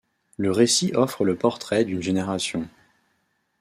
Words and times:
Le 0.37 0.49
récit 0.49 0.93
offre 0.95 1.23
le 1.25 1.35
portrait 1.35 1.85
d'une 1.85 2.01
génération. 2.01 2.67